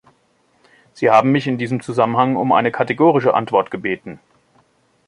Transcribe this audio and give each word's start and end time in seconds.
Sie 0.93 1.11
haben 1.11 1.31
mich 1.31 1.45
in 1.45 1.59
diesem 1.59 1.79
Zusammenhang 1.79 2.35
um 2.35 2.53
eine 2.53 2.71
kategorische 2.71 3.35
Antwort 3.35 3.69
gebeten. 3.69 4.19